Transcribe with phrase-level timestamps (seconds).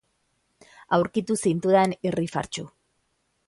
[0.97, 2.69] Aurkitu zintudan irrifartsu.